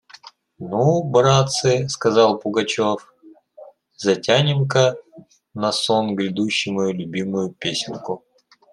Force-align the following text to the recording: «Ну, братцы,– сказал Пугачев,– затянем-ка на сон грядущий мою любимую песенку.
«Ну, 0.57 1.03
братцы,– 1.11 1.85
сказал 1.87 2.39
Пугачев,– 2.39 3.13
затянем-ка 3.97 4.95
на 5.53 5.71
сон 5.71 6.15
грядущий 6.15 6.71
мою 6.71 6.91
любимую 6.91 7.51
песенку. 7.51 8.23